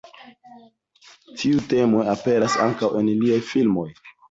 Tiuj 1.41 1.61
temoj 1.75 2.07
aperas 2.15 2.59
ankaŭ 2.67 2.93
en 3.03 3.15
liaj 3.23 3.41
filmoj. 3.55 3.89